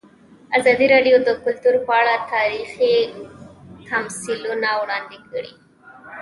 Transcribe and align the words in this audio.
ازادي 0.59 0.85
راډیو 0.93 1.15
د 1.27 1.29
کلتور 1.43 1.75
په 1.87 1.91
اړه 2.01 2.15
تاریخي 2.33 2.95
تمثیلونه 3.89 4.69
وړاندې 4.81 5.17
کړي. 5.29 5.53